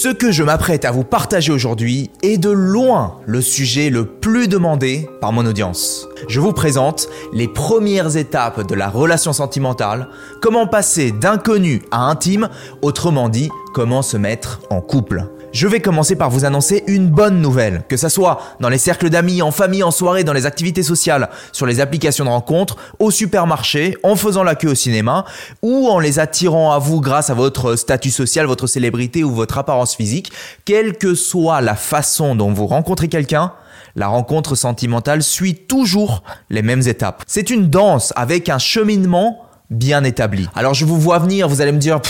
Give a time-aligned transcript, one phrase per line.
[0.00, 4.46] Ce que je m'apprête à vous partager aujourd'hui est de loin le sujet le plus
[4.46, 6.06] demandé par mon audience.
[6.28, 10.06] Je vous présente les premières étapes de la relation sentimentale,
[10.40, 12.48] comment passer d'inconnu à intime,
[12.80, 15.24] autrement dit, comment se mettre en couple.
[15.50, 19.08] Je vais commencer par vous annoncer une bonne nouvelle, que ça soit dans les cercles
[19.08, 23.10] d'amis, en famille, en soirée, dans les activités sociales, sur les applications de rencontres, au
[23.10, 25.24] supermarché, en faisant la queue au cinéma,
[25.62, 29.56] ou en les attirant à vous grâce à votre statut social, votre célébrité ou votre
[29.56, 30.30] apparence physique,
[30.66, 33.52] quelle que soit la façon dont vous rencontrez quelqu'un,
[33.96, 37.22] la rencontre sentimentale suit toujours les mêmes étapes.
[37.26, 40.48] C'est une danse avec un cheminement bien établi.
[40.54, 42.00] Alors je vous vois venir, vous allez me dire,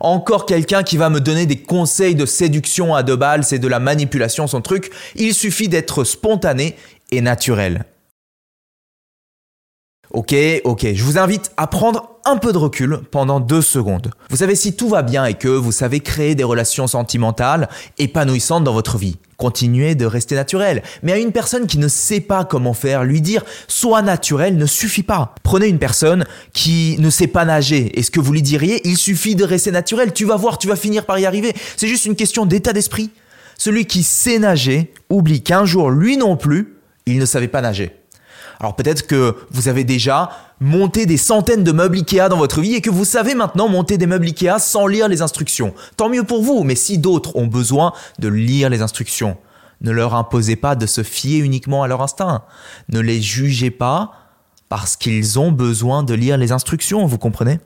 [0.00, 3.68] encore quelqu'un qui va me donner des conseils de séduction à deux balles, c'est de
[3.68, 4.90] la manipulation son truc.
[5.14, 6.76] Il suffit d'être spontané
[7.10, 7.84] et naturel.
[10.10, 14.10] Ok, ok, je vous invite à prendre un peu de recul pendant deux secondes.
[14.30, 18.64] Vous savez, si tout va bien et que vous savez créer des relations sentimentales épanouissantes
[18.64, 20.82] dans votre vie, continuez de rester naturel.
[21.02, 24.66] Mais à une personne qui ne sait pas comment faire, lui dire sois naturel ne
[24.66, 25.34] suffit pas.
[25.42, 28.96] Prenez une personne qui ne sait pas nager et ce que vous lui diriez, il
[28.96, 31.54] suffit de rester naturel, tu vas voir, tu vas finir par y arriver.
[31.76, 33.10] C'est juste une question d'état d'esprit.
[33.58, 38.01] Celui qui sait nager oublie qu'un jour, lui non plus, il ne savait pas nager.
[38.60, 42.74] Alors peut-être que vous avez déjà monté des centaines de meubles Ikea dans votre vie
[42.74, 45.74] et que vous savez maintenant monter des meubles Ikea sans lire les instructions.
[45.96, 49.36] Tant mieux pour vous, mais si d'autres ont besoin de lire les instructions,
[49.80, 52.44] ne leur imposez pas de se fier uniquement à leur instinct.
[52.88, 54.12] Ne les jugez pas
[54.68, 57.60] parce qu'ils ont besoin de lire les instructions, vous comprenez?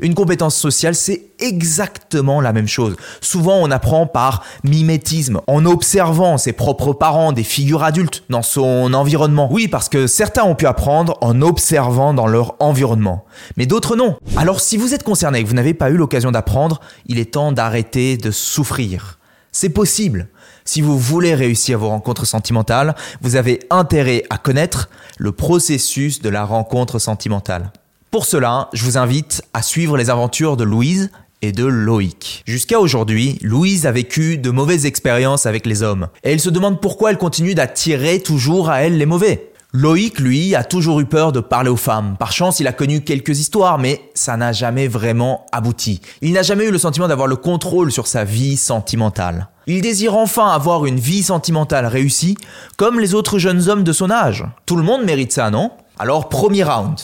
[0.00, 2.96] Une compétence sociale, c'est exactement la même chose.
[3.20, 8.92] Souvent, on apprend par mimétisme, en observant ses propres parents, des figures adultes dans son
[8.94, 9.48] environnement.
[9.50, 13.24] Oui, parce que certains ont pu apprendre en observant dans leur environnement,
[13.56, 14.16] mais d'autres non.
[14.36, 17.32] Alors si vous êtes concerné et que vous n'avez pas eu l'occasion d'apprendre, il est
[17.32, 19.18] temps d'arrêter de souffrir.
[19.52, 20.28] C'est possible.
[20.64, 24.88] Si vous voulez réussir vos rencontres sentimentales, vous avez intérêt à connaître
[25.18, 27.72] le processus de la rencontre sentimentale.
[28.10, 31.12] Pour cela, je vous invite à suivre les aventures de Louise
[31.42, 32.42] et de Loïc.
[32.44, 36.08] Jusqu'à aujourd'hui, Louise a vécu de mauvaises expériences avec les hommes.
[36.24, 39.52] Et elle se demande pourquoi elle continue d'attirer toujours à elle les mauvais.
[39.72, 42.16] Loïc, lui, a toujours eu peur de parler aux femmes.
[42.18, 46.00] Par chance, il a connu quelques histoires, mais ça n'a jamais vraiment abouti.
[46.20, 49.50] Il n'a jamais eu le sentiment d'avoir le contrôle sur sa vie sentimentale.
[49.68, 52.36] Il désire enfin avoir une vie sentimentale réussie,
[52.76, 54.44] comme les autres jeunes hommes de son âge.
[54.66, 55.70] Tout le monde mérite ça, non?
[55.96, 56.98] Alors, premier round.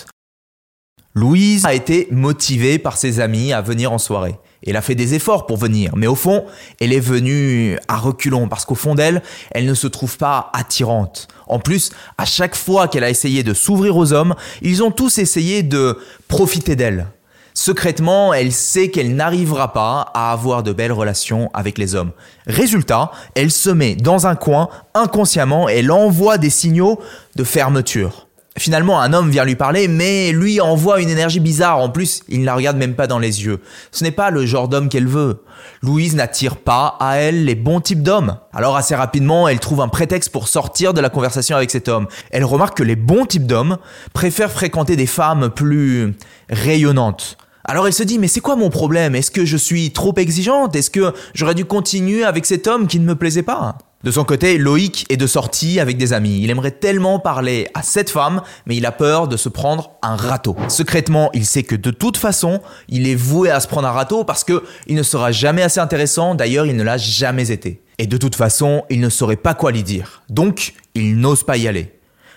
[1.16, 4.36] Louise a été motivée par ses amis à venir en soirée.
[4.66, 6.44] Elle a fait des efforts pour venir, mais au fond,
[6.78, 11.28] elle est venue à reculons parce qu'au fond d'elle, elle ne se trouve pas attirante.
[11.46, 15.16] En plus, à chaque fois qu'elle a essayé de s'ouvrir aux hommes, ils ont tous
[15.16, 17.06] essayé de profiter d'elle.
[17.54, 22.12] Secrètement, elle sait qu'elle n'arrivera pas à avoir de belles relations avec les hommes.
[22.46, 27.00] Résultat, elle se met dans un coin inconsciemment et elle envoie des signaux
[27.36, 28.25] de fermeture.
[28.58, 31.78] Finalement, un homme vient lui parler, mais lui envoie une énergie bizarre.
[31.78, 33.60] En plus, il ne la regarde même pas dans les yeux.
[33.92, 35.42] Ce n'est pas le genre d'homme qu'elle veut.
[35.82, 38.38] Louise n'attire pas à elle les bons types d'hommes.
[38.54, 42.06] Alors assez rapidement, elle trouve un prétexte pour sortir de la conversation avec cet homme.
[42.30, 43.76] Elle remarque que les bons types d'hommes
[44.14, 46.14] préfèrent fréquenter des femmes plus
[46.48, 47.36] rayonnantes.
[47.64, 49.14] Alors elle se dit, mais c'est quoi mon problème?
[49.14, 50.76] Est-ce que je suis trop exigeante?
[50.76, 53.76] Est-ce que j'aurais dû continuer avec cet homme qui ne me plaisait pas?
[54.04, 56.40] De son côté, Loïc est de sortie avec des amis.
[56.42, 60.16] Il aimerait tellement parler à cette femme, mais il a peur de se prendre un
[60.16, 60.54] râteau.
[60.68, 64.22] Secrètement, il sait que de toute façon, il est voué à se prendre un râteau
[64.22, 66.34] parce que il ne sera jamais assez intéressant.
[66.34, 67.82] D'ailleurs, il ne l'a jamais été.
[67.98, 70.22] Et de toute façon, il ne saurait pas quoi lui dire.
[70.28, 71.92] Donc, il n'ose pas y aller.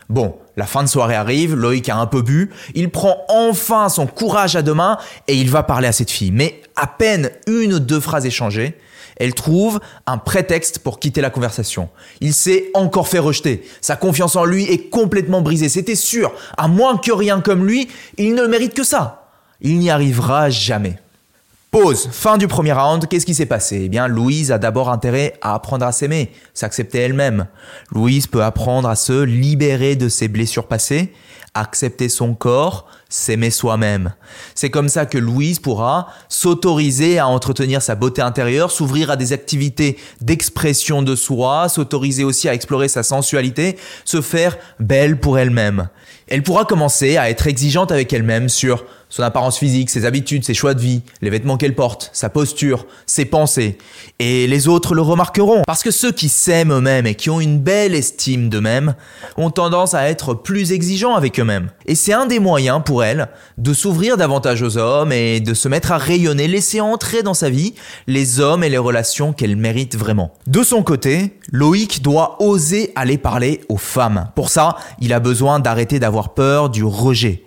[0.10, 4.08] Bon, la fin de soirée arrive, Loïc a un peu bu, il prend enfin son
[4.08, 4.98] courage à deux mains
[5.28, 6.32] et il va parler à cette fille.
[6.32, 8.76] Mais à peine une ou deux phrases échangées,
[9.20, 11.90] elle trouve un prétexte pour quitter la conversation.
[12.22, 13.64] Il s'est encore fait rejeter.
[13.82, 15.70] Sa confiance en lui est complètement brisée.
[15.70, 16.34] C'était sûr.
[16.58, 19.30] À moins que rien comme lui, il ne mérite que ça.
[19.62, 20.98] Il n'y arrivera jamais.
[21.72, 22.10] Pause.
[22.12, 23.08] Fin du premier round.
[23.08, 23.82] Qu'est-ce qui s'est passé?
[23.84, 27.46] Eh bien, Louise a d'abord intérêt à apprendre à s'aimer, s'accepter elle-même.
[27.92, 31.14] Louise peut apprendre à se libérer de ses blessures passées
[31.54, 34.14] accepter son corps, s'aimer soi-même.
[34.56, 39.34] C'est comme ça que Louise pourra s'autoriser à entretenir sa beauté intérieure, s'ouvrir à des
[39.34, 45.90] activités d'expression de soi, s'autoriser aussi à explorer sa sensualité, se faire belle pour elle-même.
[46.28, 50.54] Elle pourra commencer à être exigeante avec elle-même sur son apparence physique, ses habitudes, ses
[50.54, 53.78] choix de vie, les vêtements qu'elle porte, sa posture, ses pensées.
[54.20, 55.64] Et les autres le remarqueront.
[55.66, 58.94] Parce que ceux qui s'aiment eux-mêmes et qui ont une belle estime d'eux-mêmes
[59.36, 61.70] ont tendance à être plus exigeants avec eux-mêmes.
[61.88, 65.68] Et c'est un des moyens pour elle de s'ouvrir davantage aux hommes et de se
[65.68, 67.74] mettre à rayonner, laisser entrer dans sa vie
[68.06, 70.34] les hommes et les relations qu'elle mérite vraiment.
[70.46, 74.30] De son côté, Loïc doit oser aller parler aux femmes.
[74.36, 77.44] Pour ça, il a besoin d'arrêter d'avoir peur du rejet.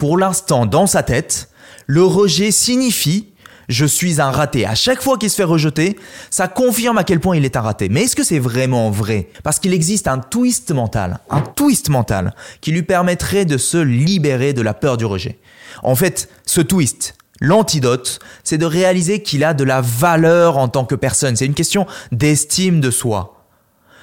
[0.00, 1.50] Pour l'instant, dans sa tête,
[1.86, 3.26] le rejet signifie
[3.68, 4.66] je suis un raté.
[4.66, 5.96] À chaque fois qu'il se fait rejeter,
[6.30, 7.88] ça confirme à quel point il est un raté.
[7.88, 9.28] Mais est-ce que c'est vraiment vrai?
[9.44, 14.54] Parce qu'il existe un twist mental, un twist mental qui lui permettrait de se libérer
[14.54, 15.38] de la peur du rejet.
[15.84, 20.86] En fait, ce twist, l'antidote, c'est de réaliser qu'il a de la valeur en tant
[20.86, 21.36] que personne.
[21.36, 23.39] C'est une question d'estime de soi.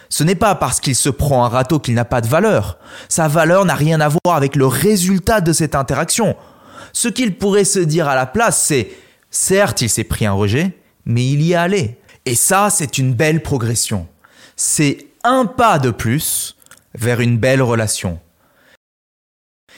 [0.09, 2.77] Ce n'est pas parce qu'il se prend un râteau qu'il n'a pas de valeur.
[3.09, 6.36] Sa valeur n'a rien à voir avec le résultat de cette interaction.
[6.94, 8.92] Ce qu'il pourrait se dire à la place, c'est
[9.30, 11.98] certes, il s'est pris un rejet, mais il y est allé.
[12.25, 14.07] Et ça, c'est une belle progression.
[14.56, 16.56] C'est un pas de plus
[16.95, 18.19] vers une belle relation.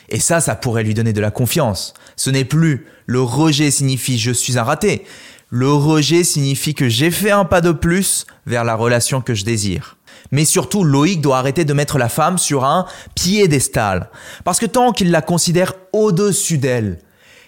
[0.09, 1.93] Et ça, ça pourrait lui donner de la confiance.
[2.15, 5.05] Ce n'est plus le rejet signifie je suis un raté.
[5.51, 9.43] Le rejet signifie que j'ai fait un pas de plus vers la relation que je
[9.43, 9.97] désire.
[10.31, 12.85] Mais surtout, Loïc doit arrêter de mettre la femme sur un
[13.15, 14.11] piédestal.
[14.43, 16.99] Parce que tant qu'il la considère au-dessus d'elle,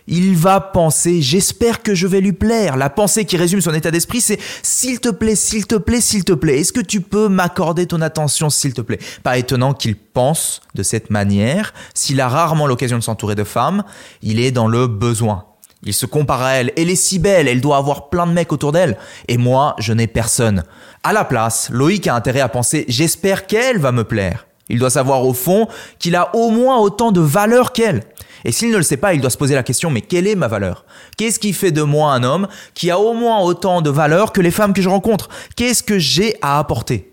[0.07, 2.75] il va penser j'espère que je vais lui plaire.
[2.75, 6.23] La pensée qui résume son état d'esprit, c'est s'il te plaît, s'il te plaît, s'il
[6.23, 6.59] te plaît.
[6.59, 8.99] Est-ce que tu peux m'accorder ton attention, s'il te plaît?
[9.21, 11.71] Pas étonnant qu'il pense de cette manière.
[11.93, 13.83] S'il a rarement l'occasion de s'entourer de femmes,
[14.23, 15.45] il est dans le besoin.
[15.83, 16.71] Il se compare à elle.
[16.77, 18.97] Elle est si belle, elle doit avoir plein de mecs autour d'elle.
[19.27, 20.63] Et moi, je n'ai personne.
[21.03, 24.45] À la place, Loïc a intérêt à penser j'espère qu'elle va me plaire.
[24.69, 25.67] Il doit savoir au fond
[25.99, 28.03] qu'il a au moins autant de valeur qu'elle.
[28.45, 30.35] Et s'il ne le sait pas, il doit se poser la question mais quelle est
[30.35, 30.85] ma valeur?
[31.17, 34.41] Qu'est-ce qui fait de moi un homme qui a au moins autant de valeur que
[34.41, 35.29] les femmes que je rencontre?
[35.55, 37.11] Qu'est-ce que j'ai à apporter?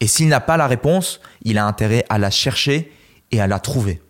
[0.00, 2.92] Et s'il n'a pas la réponse, il a intérêt à la chercher
[3.32, 4.00] et à la trouver.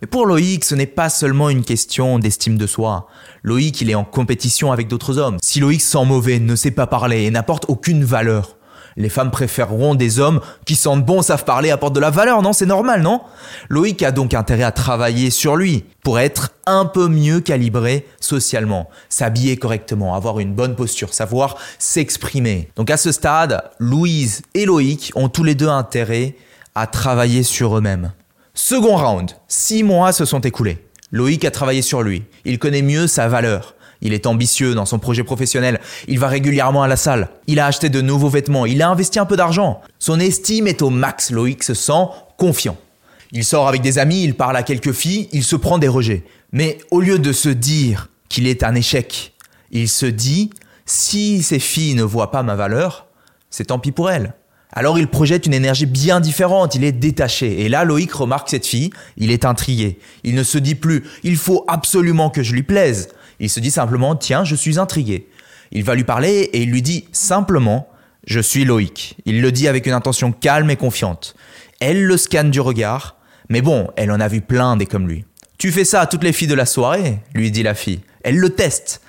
[0.00, 3.08] Mais pour Loïc, ce n'est pas seulement une question d'estime de soi.
[3.42, 5.38] Loïc, il est en compétition avec d'autres hommes.
[5.42, 8.58] Si Loïc sent mauvais, ne sait pas parler et n'apporte aucune valeur,
[8.98, 12.52] les femmes préféreront des hommes qui sentent bon, savent parler, apportent de la valeur, non
[12.52, 13.20] C'est normal, non?
[13.68, 18.90] Loïc a donc intérêt à travailler sur lui pour être un peu mieux calibré socialement,
[19.08, 22.70] s'habiller correctement, avoir une bonne posture, savoir s'exprimer.
[22.74, 26.34] Donc à ce stade, Louise et Loïc ont tous les deux intérêt
[26.74, 28.12] à travailler sur eux-mêmes.
[28.60, 30.78] Second round, six mois se sont écoulés.
[31.12, 32.24] Loïc a travaillé sur lui.
[32.44, 33.76] Il connaît mieux sa valeur.
[34.00, 35.78] Il est ambitieux dans son projet professionnel.
[36.08, 37.28] Il va régulièrement à la salle.
[37.46, 38.66] Il a acheté de nouveaux vêtements.
[38.66, 39.80] Il a investi un peu d'argent.
[40.00, 41.30] Son estime est au max.
[41.30, 42.76] Loïc se sent confiant.
[43.30, 46.24] Il sort avec des amis, il parle à quelques filles, il se prend des rejets.
[46.50, 49.34] Mais au lieu de se dire qu'il est un échec,
[49.70, 50.50] il se dit
[50.84, 53.06] si ces filles ne voient pas ma valeur,
[53.50, 54.34] c'est tant pis pour elles.
[54.72, 57.64] Alors il projette une énergie bien différente, il est détaché.
[57.64, 59.98] Et là, Loïc remarque cette fille, il est intrigué.
[60.24, 63.08] Il ne se dit plus, il faut absolument que je lui plaise.
[63.40, 65.28] Il se dit simplement, tiens, je suis intrigué.
[65.72, 67.88] Il va lui parler et il lui dit simplement,
[68.26, 69.16] je suis Loïc.
[69.24, 71.34] Il le dit avec une intention calme et confiante.
[71.80, 73.16] Elle le scanne du regard,
[73.48, 75.24] mais bon, elle en a vu plein des comme lui.
[75.56, 78.00] Tu fais ça à toutes les filles de la soirée, lui dit la fille.
[78.22, 79.00] Elle le teste.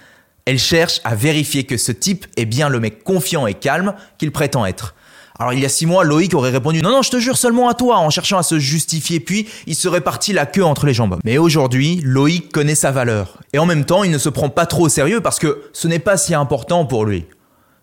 [0.46, 4.32] Elle cherche à vérifier que ce type est bien le mec confiant et calme qu'il
[4.32, 4.96] prétend être.
[5.40, 7.70] Alors il y a six mois, Loïc aurait répondu non non je te jure seulement
[7.70, 10.94] à toi en cherchant à se justifier puis il serait parti la queue entre les
[10.94, 11.18] jambes.
[11.24, 14.66] Mais aujourd'hui, Loïc connaît sa valeur et en même temps il ne se prend pas
[14.66, 17.26] trop au sérieux parce que ce n'est pas si important pour lui.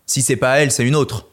[0.05, 1.25] Si c'est pas elle, c'est une autre.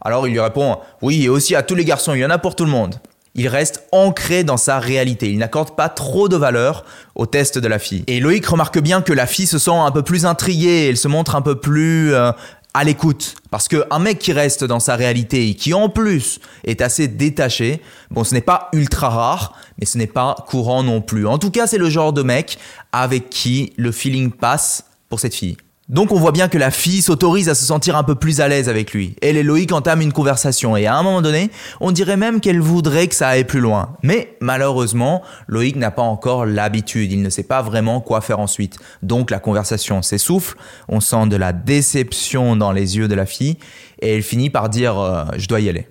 [0.00, 2.38] Alors il lui répond oui et aussi à tous les garçons, il y en a
[2.38, 2.96] pour tout le monde.
[3.36, 5.30] Il reste ancré dans sa réalité.
[5.30, 8.02] Il n'accorde pas trop de valeur au test de la fille.
[8.08, 11.06] Et Loïc remarque bien que la fille se sent un peu plus intriguée, elle se
[11.06, 12.32] montre un peu plus euh,
[12.74, 13.36] à l'écoute.
[13.50, 17.80] Parce qu'un mec qui reste dans sa réalité et qui en plus est assez détaché,
[18.10, 21.26] bon ce n'est pas ultra rare, mais ce n'est pas courant non plus.
[21.26, 22.58] En tout cas c'est le genre de mec
[22.92, 25.56] avec qui le feeling passe pour cette fille.
[25.88, 28.48] Donc on voit bien que la fille s'autorise à se sentir un peu plus à
[28.48, 29.16] l'aise avec lui.
[29.22, 32.60] Elle et Loïc entament une conversation et à un moment donné, on dirait même qu'elle
[32.60, 33.96] voudrait que ça aille plus loin.
[34.02, 38.76] Mais malheureusement, Loïc n'a pas encore l'habitude, il ne sait pas vraiment quoi faire ensuite.
[39.02, 43.56] Donc la conversation s'essouffle, on sent de la déception dans les yeux de la fille
[44.02, 45.88] et elle finit par dire euh, je dois y aller.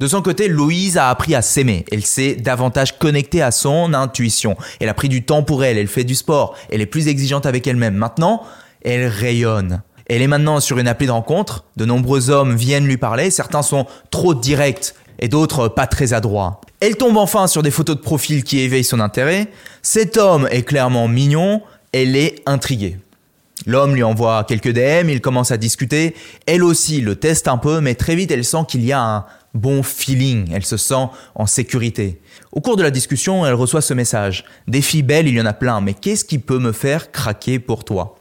[0.00, 1.84] De son côté, Louise a appris à s'aimer.
[1.92, 4.56] Elle s'est davantage connectée à son intuition.
[4.80, 7.46] Elle a pris du temps pour elle, elle fait du sport, elle est plus exigeante
[7.46, 7.94] avec elle-même.
[7.94, 8.42] Maintenant,
[8.86, 9.82] elle rayonne.
[10.06, 13.62] Elle est maintenant sur une appli de rencontre, de nombreux hommes viennent lui parler, certains
[13.62, 16.60] sont trop directs et d'autres pas très adroits.
[16.78, 19.48] Elle tombe enfin sur des photos de profil qui éveillent son intérêt,
[19.82, 21.62] cet homme est clairement mignon,
[21.92, 22.98] elle est intriguée.
[23.66, 26.14] L'homme lui envoie quelques DM, il commence à discuter.
[26.46, 29.24] Elle aussi le teste un peu, mais très vite elle sent qu'il y a un
[29.54, 32.20] bon feeling, elle se sent en sécurité.
[32.52, 34.44] Au cours de la discussion, elle reçoit ce message.
[34.68, 37.58] Des filles belles, il y en a plein, mais qu'est-ce qui peut me faire craquer
[37.58, 38.16] pour toi?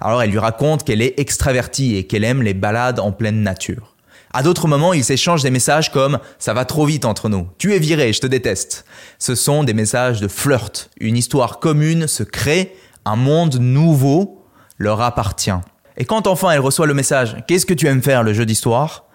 [0.00, 3.94] Alors elle lui raconte qu'elle est extravertie et qu'elle aime les balades en pleine nature.
[4.32, 7.74] À d'autres moments, ils s'échangent des messages comme⁇ ça va trop vite entre nous, tu
[7.74, 8.84] es viré, je te déteste⁇
[9.18, 10.90] Ce sont des messages de flirt.
[11.00, 14.44] Une histoire commune se crée, un monde nouveau
[14.78, 15.50] leur appartient.
[15.96, 19.06] Et quand enfin elle reçoit le message⁇ Qu'est-ce que tu aimes faire le jeu d'histoire?⁇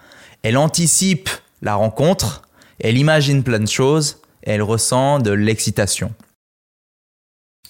[0.42, 1.30] Elle anticipe
[1.62, 2.42] la rencontre,
[2.78, 6.12] elle imagine plein de choses, elle ressent de l'excitation.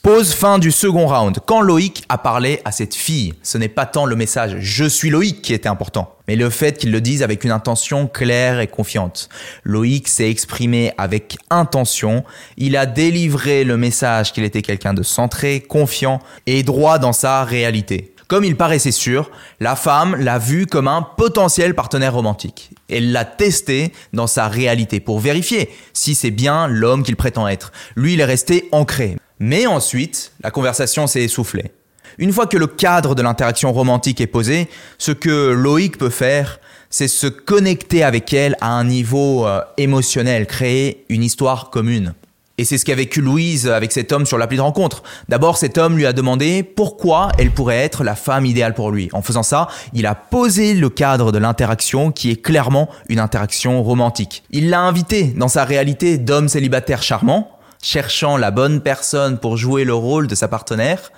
[0.02, 1.38] Pause fin du second round.
[1.46, 5.10] Quand Loïc a parlé à cette fille, ce n'est pas tant le message je suis
[5.10, 8.68] Loïc qui était important, mais le fait qu'il le dise avec une intention claire et
[8.68, 9.28] confiante.
[9.64, 12.24] Loïc s'est exprimé avec intention,
[12.56, 17.42] il a délivré le message qu'il était quelqu'un de centré, confiant et droit dans sa
[17.44, 18.14] réalité.
[18.28, 22.70] Comme il paraissait sûr, la femme l'a vu comme un potentiel partenaire romantique.
[22.88, 27.70] Elle l'a testé dans sa réalité pour vérifier si c'est bien l'homme qu'il prétend être.
[27.94, 29.16] Lui, il est resté ancré.
[29.38, 31.72] Mais ensuite, la conversation s'est essoufflée.
[32.18, 36.60] Une fois que le cadre de l'interaction romantique est posé, ce que Loïc peut faire,
[36.88, 42.14] c'est se connecter avec elle à un niveau euh, émotionnel, créer une histoire commune.
[42.58, 45.02] Et c'est ce qu'a vécu Louise avec cet homme sur l'appli de rencontre.
[45.28, 49.10] D'abord, cet homme lui a demandé pourquoi elle pourrait être la femme idéale pour lui.
[49.12, 53.82] En faisant ça, il a posé le cadre de l'interaction qui est clairement une interaction
[53.82, 54.42] romantique.
[54.50, 57.55] Il l'a invité dans sa réalité d'homme célibataire charmant,
[57.86, 61.12] cherchant la bonne personne pour jouer le rôle de sa partenaire,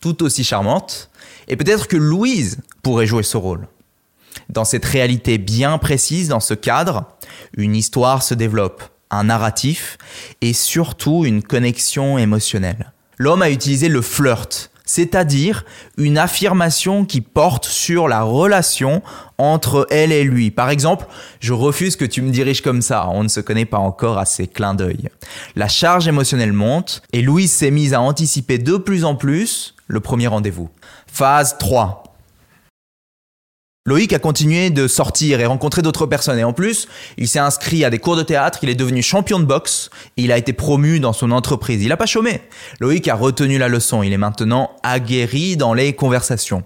[0.00, 1.10] tout aussi charmante.
[1.48, 3.68] Et peut-être que Louise pourrait jouer ce rôle.
[4.48, 7.04] Dans cette réalité bien précise, dans ce cadre,
[7.58, 9.98] une histoire se développe un narratif
[10.40, 12.92] et surtout une connexion émotionnelle.
[13.18, 15.64] L'homme a utilisé le flirt, c'est-à-dire
[15.98, 19.02] une affirmation qui porte sur la relation
[19.38, 20.52] entre elle et lui.
[20.52, 21.06] Par exemple,
[21.40, 24.24] je refuse que tu me diriges comme ça, on ne se connaît pas encore à
[24.24, 25.08] ces clins d'œil.
[25.56, 29.98] La charge émotionnelle monte et Louise s'est mise à anticiper de plus en plus le
[29.98, 30.70] premier rendez-vous.
[31.08, 32.03] Phase 3.
[33.86, 36.38] Loïc a continué de sortir et rencontrer d'autres personnes.
[36.38, 36.88] Et en plus,
[37.18, 40.32] il s'est inscrit à des cours de théâtre, il est devenu champion de boxe il
[40.32, 41.82] a été promu dans son entreprise.
[41.82, 42.40] Il n'a pas chômé.
[42.80, 44.02] Loïc a retenu la leçon.
[44.02, 46.62] Il est maintenant aguerri dans les conversations.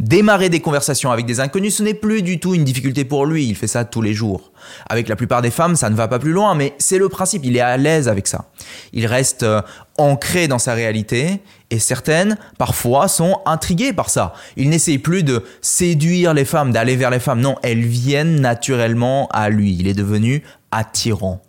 [0.00, 3.46] Démarrer des conversations avec des inconnus, ce n'est plus du tout une difficulté pour lui.
[3.46, 4.51] Il fait ça tous les jours.
[4.88, 7.44] Avec la plupart des femmes, ça ne va pas plus loin, mais c'est le principe.
[7.44, 8.46] Il est à l'aise avec ça.
[8.92, 9.62] Il reste euh,
[9.98, 14.34] ancré dans sa réalité et certaines, parfois, sont intriguées par ça.
[14.56, 17.40] Il n'essaye plus de séduire les femmes, d'aller vers les femmes.
[17.40, 19.76] Non, elles viennent naturellement à lui.
[19.78, 21.42] Il est devenu attirant.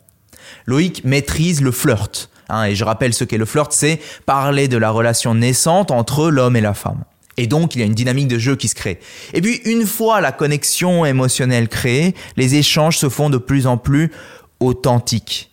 [0.65, 2.29] Loïc maîtrise le flirt.
[2.49, 6.29] Hein, et je rappelle ce qu'est le flirt, c'est parler de la relation naissante entre
[6.29, 7.03] l'homme et la femme.
[7.37, 8.99] Et donc, il y a une dynamique de jeu qui se crée.
[9.33, 13.77] Et puis, une fois la connexion émotionnelle créée, les échanges se font de plus en
[13.77, 14.11] plus
[14.59, 15.51] authentiques.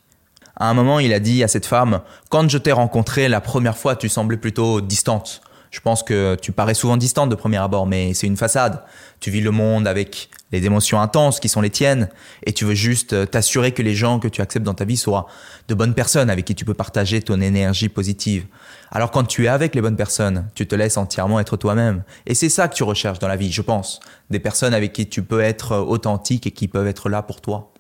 [0.57, 3.79] À un moment, il a dit à cette femme, quand je t'ai rencontrée la première
[3.79, 5.41] fois, tu semblais plutôt distante.
[5.71, 8.83] Je pense que tu parais souvent distante de premier abord, mais c'est une façade.
[9.21, 12.09] Tu vis le monde avec les émotions intenses qui sont les tiennes,
[12.45, 15.27] et tu veux juste t'assurer que les gens que tu acceptes dans ta vie soient
[15.69, 18.47] de bonnes personnes avec qui tu peux partager ton énergie positive.
[18.91, 22.03] Alors quand tu es avec les bonnes personnes, tu te laisses entièrement être toi-même.
[22.27, 24.01] Et c'est ça que tu recherches dans la vie, je pense.
[24.29, 27.73] Des personnes avec qui tu peux être authentique et qui peuvent être là pour toi.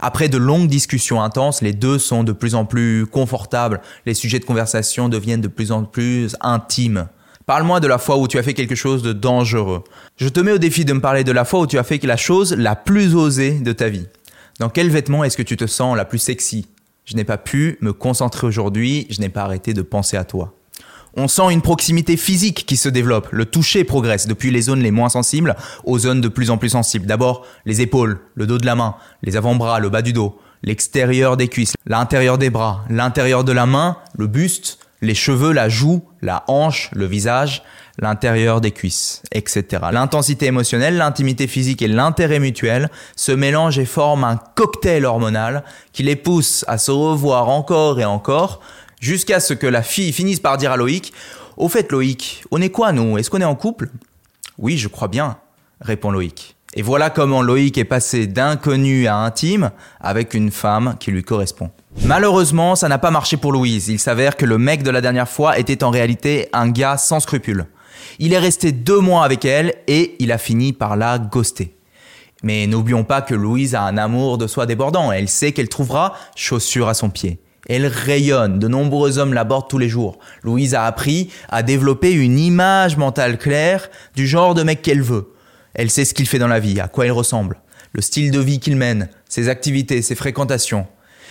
[0.00, 4.38] Après de longues discussions intenses, les deux sont de plus en plus confortables, les sujets
[4.38, 7.08] de conversation deviennent de plus en plus intimes.
[7.46, 9.82] Parle-moi de la fois où tu as fait quelque chose de dangereux.
[10.16, 12.02] Je te mets au défi de me parler de la fois où tu as fait
[12.04, 14.06] la chose la plus osée de ta vie.
[14.60, 16.66] Dans quel vêtement est-ce que tu te sens la plus sexy?
[17.04, 20.54] Je n'ai pas pu me concentrer aujourd'hui, je n'ai pas arrêté de penser à toi.
[21.16, 23.28] On sent une proximité physique qui se développe.
[23.32, 26.70] Le toucher progresse depuis les zones les moins sensibles aux zones de plus en plus
[26.70, 27.06] sensibles.
[27.06, 31.36] D'abord, les épaules, le dos de la main, les avant-bras, le bas du dos, l'extérieur
[31.36, 36.02] des cuisses, l'intérieur des bras, l'intérieur de la main, le buste, les cheveux, la joue,
[36.20, 37.62] la hanche, le visage,
[37.98, 39.64] l'intérieur des cuisses, etc.
[39.92, 46.02] L'intensité émotionnelle, l'intimité physique et l'intérêt mutuel se mélangent et forment un cocktail hormonal qui
[46.02, 48.60] les pousse à se revoir encore et encore
[49.00, 51.14] Jusqu'à ce que la fille finisse par dire à Loïc
[51.56, 53.16] Au fait, Loïc, on est quoi nous?
[53.16, 53.88] Est-ce qu'on est en couple?
[54.58, 55.38] Oui, je crois bien,
[55.80, 56.54] répond Loïc.
[56.74, 61.70] Et voilà comment Loïc est passé d'inconnu à intime avec une femme qui lui correspond.
[62.04, 63.88] Malheureusement, ça n'a pas marché pour Louise.
[63.88, 67.20] Il s'avère que le mec de la dernière fois était en réalité un gars sans
[67.20, 67.64] scrupules.
[68.18, 71.74] Il est resté deux mois avec elle et il a fini par la ghoster.
[72.42, 75.10] Mais n'oublions pas que Louise a un amour de soi débordant.
[75.10, 77.40] Elle sait qu'elle trouvera chaussure à son pied.
[77.72, 80.18] Elle rayonne, de nombreux hommes l'abordent tous les jours.
[80.42, 85.32] Louise a appris à développer une image mentale claire du genre de mec qu'elle veut.
[85.74, 87.60] Elle sait ce qu'il fait dans la vie, à quoi il ressemble,
[87.92, 90.88] le style de vie qu'il mène, ses activités, ses fréquentations.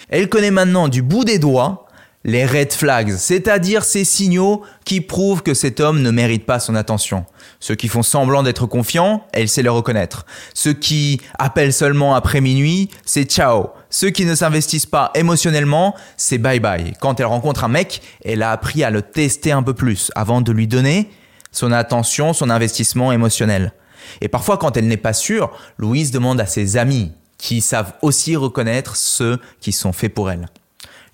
[0.08, 1.89] Elle connaît maintenant du bout des doigts
[2.26, 6.76] les red flags, c'est-à-dire ces signaux qui prouvent que cet homme ne mérite pas son
[6.76, 7.26] attention.
[7.60, 10.26] Ceux qui font semblant d'être confiants, elle sait les reconnaître.
[10.54, 13.70] Ceux qui appellent seulement après minuit, c'est ciao.
[13.90, 16.94] Ceux qui ne s'investissent pas émotionnellement, c'est bye bye.
[17.00, 20.42] Quand elle rencontre un mec, elle a appris à le tester un peu plus avant
[20.42, 21.10] de lui donner
[21.52, 23.74] son attention, son investissement émotionnel.
[24.22, 28.36] Et parfois, quand elle n'est pas sûre, Louise demande à ses amis, qui savent aussi
[28.36, 30.48] reconnaître ceux qui sont faits pour elle.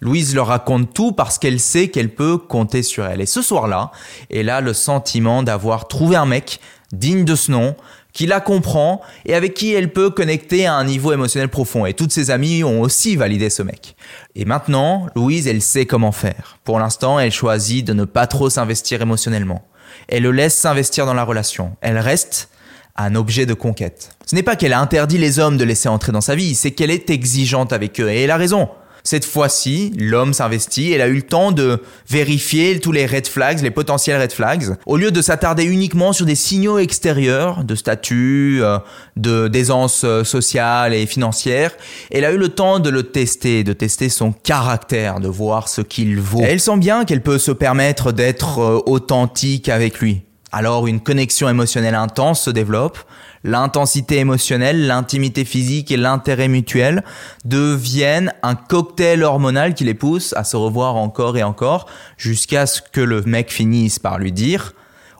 [0.01, 3.21] Louise leur raconte tout parce qu'elle sait qu'elle peut compter sur elle.
[3.21, 3.91] Et ce soir-là,
[4.29, 6.59] elle a le sentiment d'avoir trouvé un mec
[6.91, 7.75] digne de ce nom,
[8.15, 11.85] qui la comprend et avec qui elle peut connecter à un niveau émotionnel profond.
[11.85, 13.95] Et toutes ses amies ont aussi validé ce mec.
[14.35, 16.57] Et maintenant, Louise, elle sait comment faire.
[16.63, 19.67] Pour l'instant, elle choisit de ne pas trop s'investir émotionnellement.
[20.07, 21.75] Elle le laisse s'investir dans la relation.
[21.81, 22.49] Elle reste
[22.95, 24.15] un objet de conquête.
[24.25, 26.71] Ce n'est pas qu'elle a interdit les hommes de laisser entrer dans sa vie, c'est
[26.71, 28.09] qu'elle est exigeante avec eux.
[28.09, 28.69] Et elle a raison.
[29.05, 30.91] Cette fois-ci, l'homme s'investit.
[30.91, 34.75] Elle a eu le temps de vérifier tous les red flags, les potentiels red flags,
[34.87, 38.79] au lieu de s'attarder uniquement sur des signaux extérieurs de statut, euh,
[39.15, 41.71] de d'aisance euh, sociale et financière.
[42.09, 45.81] Elle a eu le temps de le tester, de tester son caractère, de voir ce
[45.81, 46.41] qu'il vaut.
[46.43, 50.23] elle sent bien qu'elle peut se permettre d'être euh, authentique avec lui.
[50.51, 52.97] Alors une connexion émotionnelle intense se développe,
[53.45, 57.03] l'intensité émotionnelle, l'intimité physique et l'intérêt mutuel
[57.45, 61.85] deviennent un cocktail hormonal qui les pousse à se revoir encore et encore
[62.17, 64.73] jusqu'à ce que le mec finisse par lui dire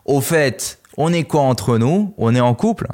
[0.05, 2.15] Au fait, on est quoi entre nous?
[2.17, 2.87] On est en couple?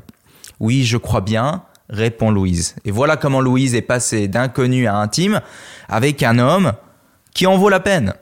[0.59, 2.75] Oui, je crois bien, répond Louise.
[2.83, 5.39] Et voilà comment Louise est passée d'inconnu à intime
[5.87, 6.73] avec un homme
[7.33, 8.13] qui en vaut la peine.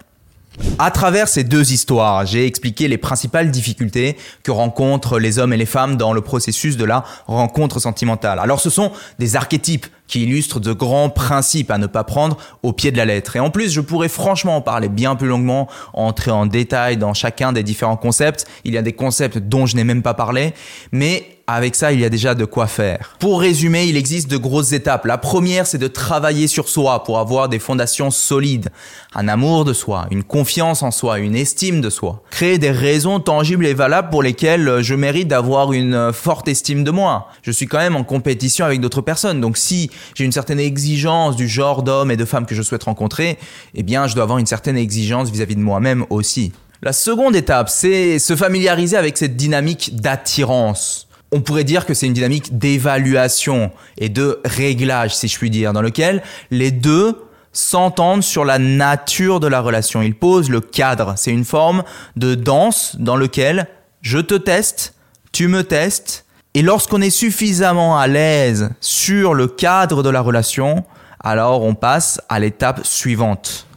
[0.78, 5.58] À travers ces deux histoires, j'ai expliqué les principales difficultés que rencontrent les hommes et
[5.58, 8.40] les femmes dans le processus de la rencontre sentimentale.
[8.40, 12.74] Alors ce sont des archétypes qui illustrent de grands principes à ne pas prendre au
[12.74, 13.36] pied de la lettre.
[13.36, 17.14] Et en plus, je pourrais franchement en parler bien plus longuement, entrer en détail dans
[17.14, 18.48] chacun des différents concepts.
[18.64, 20.54] Il y a des concepts dont je n'ai même pas parlé,
[20.92, 23.16] mais avec ça, il y a déjà de quoi faire.
[23.20, 25.06] Pour résumer, il existe de grosses étapes.
[25.06, 28.70] La première, c'est de travailler sur soi pour avoir des fondations solides.
[29.16, 32.22] Un amour de soi, une confiance en soi, une estime de soi.
[32.30, 36.92] Créer des raisons tangibles et valables pour lesquelles je mérite d'avoir une forte estime de
[36.92, 37.28] moi.
[37.42, 39.42] Je suis quand même en compétition avec d'autres personnes.
[39.42, 42.84] Donc si j'ai une certaine exigence du genre d'homme et de femme que je souhaite
[42.84, 43.38] rencontrer,
[43.74, 46.52] eh bien, je dois avoir une certaine exigence vis-à-vis de moi-même aussi.
[46.82, 52.08] La seconde étape, c'est se familiariser avec cette dynamique d'attirance on pourrait dire que c'est
[52.08, 57.16] une dynamique d'évaluation et de réglage, si je puis dire, dans lequel les deux
[57.52, 60.02] s'entendent sur la nature de la relation.
[60.02, 61.14] Ils posent le cadre.
[61.18, 61.84] C'est une forme
[62.16, 63.68] de danse dans lequel
[64.02, 64.96] je te teste,
[65.32, 70.84] tu me testes, et lorsqu'on est suffisamment à l'aise sur le cadre de la relation,
[71.20, 73.68] alors on passe à l'étape suivante.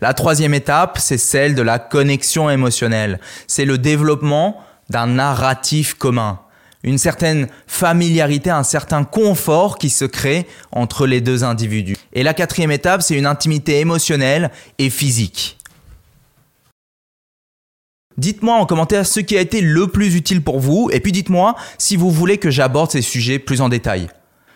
[0.00, 3.20] La troisième étape, c'est celle de la connexion émotionnelle.
[3.46, 6.40] C'est le développement d'un narratif commun
[6.86, 11.96] une certaine familiarité, un certain confort qui se crée entre les deux individus.
[12.14, 15.58] Et la quatrième étape, c'est une intimité émotionnelle et physique.
[18.16, 21.54] Dites-moi en commentaire ce qui a été le plus utile pour vous, et puis dites-moi
[21.76, 24.08] si vous voulez que j'aborde ces sujets plus en détail.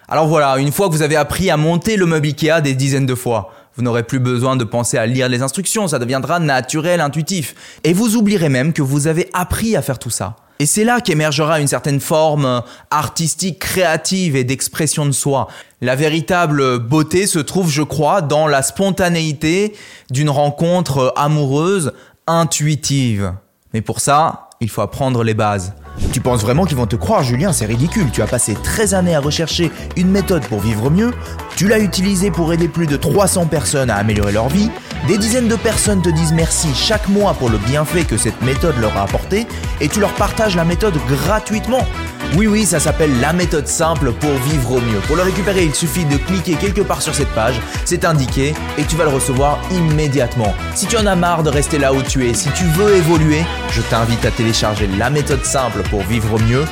[0.09, 3.07] Alors voilà, une fois que vous avez appris à monter le meuble Ikea des dizaines
[3.07, 7.01] de fois, vous n'aurez plus besoin de penser à lire les instructions, ça deviendra naturel,
[7.01, 7.55] intuitif.
[7.85, 10.37] Et vous oublierez même que vous avez appris à faire tout ça.
[10.61, 15.49] Et c'est là qu'émergera une certaine forme artistique, créative et d'expression de soi.
[15.81, 19.75] La véritable beauté se trouve, je crois, dans la spontanéité
[20.11, 21.92] d'une rencontre amoureuse
[22.27, 23.33] intuitive.
[23.73, 25.73] Mais pour ça, il faut apprendre les bases.
[26.12, 27.55] Tu penses vraiment qu'ils vont te croire, Julien?
[27.55, 28.11] C'est ridicule.
[28.12, 31.12] Tu as passé 13 années à rechercher une méthode pour vivre mieux.
[31.61, 34.70] Tu l'as utilisée pour aider plus de 300 personnes à améliorer leur vie.
[35.07, 38.79] Des dizaines de personnes te disent merci chaque mois pour le bienfait que cette méthode
[38.81, 39.46] leur a apporté
[39.83, 41.87] et tu leur partages la méthode gratuitement.
[42.35, 45.01] Oui oui, ça s'appelle la méthode simple pour vivre au mieux.
[45.07, 48.85] Pour le récupérer, il suffit de cliquer quelque part sur cette page, c'est indiqué et
[48.85, 50.55] tu vas le recevoir immédiatement.
[50.75, 53.44] Si tu en as marre de rester là où tu es, si tu veux évoluer,
[53.73, 56.64] je t'invite à télécharger la méthode simple pour vivre au mieux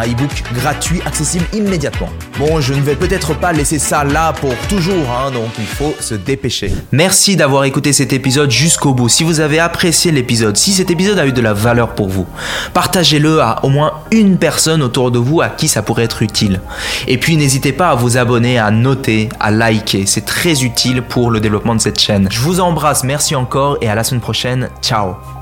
[0.00, 2.08] un e-book gratuit accessible immédiatement.
[2.38, 5.94] Bon, je ne vais peut-être pas laisser ça là pour toujours, hein, donc il faut
[6.00, 6.72] se dépêcher.
[6.92, 9.08] Merci d'avoir écouté cet épisode jusqu'au bout.
[9.08, 12.26] Si vous avez apprécié l'épisode, si cet épisode a eu de la valeur pour vous,
[12.72, 16.60] partagez-le à au moins une personne autour de vous à qui ça pourrait être utile.
[17.06, 20.04] Et puis n'hésitez pas à vous abonner, à noter, à liker.
[20.06, 22.28] C'est très utile pour le développement de cette chaîne.
[22.30, 24.68] Je vous embrasse, merci encore et à la semaine prochaine.
[24.82, 25.33] Ciao